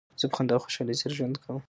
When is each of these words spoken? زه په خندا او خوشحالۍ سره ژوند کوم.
زه 0.19 0.25
په 0.29 0.35
خندا 0.37 0.53
او 0.55 0.63
خوشحالۍ 0.65 0.95
سره 1.01 1.15
ژوند 1.17 1.35
کوم. 1.43 1.57